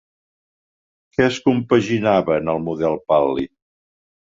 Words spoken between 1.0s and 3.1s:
Què es compaginava en el model